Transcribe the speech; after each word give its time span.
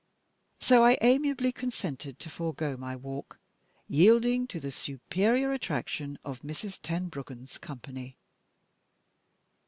So 0.59 0.83
I 0.83 0.97
amiably 1.01 1.51
consented 1.51 2.17
to 2.21 2.29
forego 2.31 2.75
my 2.75 2.95
walk, 2.95 3.37
yielding 3.87 4.47
to 4.47 4.59
the 4.59 4.71
superior 4.71 5.51
attraction 5.53 6.17
of 6.25 6.41
Mrs. 6.41 6.79
Tenbruggen's 6.81 7.59
company. 7.59 8.17